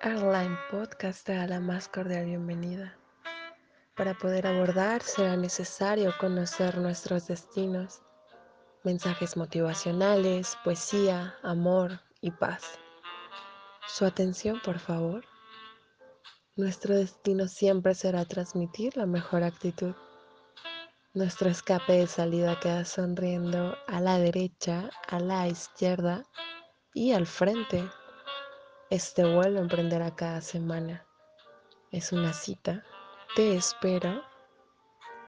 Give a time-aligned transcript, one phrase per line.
[0.00, 2.96] Airline Podcast te da la más cordial bienvenida.
[3.96, 8.00] Para poder abordar será necesario conocer nuestros destinos,
[8.84, 12.78] mensajes motivacionales, poesía, amor y paz.
[13.88, 15.24] Su atención, por favor.
[16.54, 19.96] Nuestro destino siempre será transmitir la mejor actitud.
[21.12, 26.22] Nuestro escape de salida queda sonriendo a la derecha, a la izquierda
[26.94, 27.82] y al frente.
[28.90, 31.04] Este vuelo emprenderá cada semana.
[31.92, 32.84] Es una cita.
[33.36, 34.22] Te espero